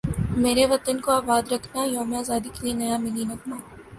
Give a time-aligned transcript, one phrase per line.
[0.43, 3.57] میرے وطن کو اباد رکھنایوم ازادی کے لیے نیا ملی نغمہ